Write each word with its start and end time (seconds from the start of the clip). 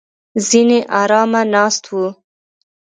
ځینې 0.47 0.79
ارامه 1.01 1.41
ناست 1.53 1.83
وو. 1.91 2.05